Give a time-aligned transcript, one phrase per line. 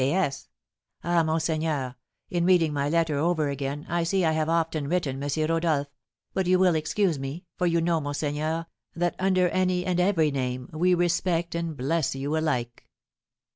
[0.01, 0.47] "P.S.
[1.03, 1.93] Ah, monseigneur,
[2.31, 5.29] in reading my letter over again, I see I have often written M.
[5.47, 5.91] Rodolph,
[6.33, 10.69] but you will excuse me, for you know, monseigneur, that under any and every name
[10.73, 12.87] we respect and bless you alike."